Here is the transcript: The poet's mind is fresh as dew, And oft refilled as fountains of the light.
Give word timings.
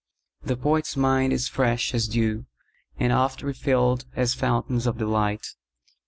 The 0.41 0.57
poet's 0.57 0.97
mind 0.97 1.31
is 1.31 1.47
fresh 1.47 1.93
as 1.93 2.07
dew, 2.07 2.47
And 2.97 3.13
oft 3.13 3.43
refilled 3.43 4.05
as 4.15 4.33
fountains 4.33 4.87
of 4.87 4.97
the 4.97 5.05
light. 5.05 5.45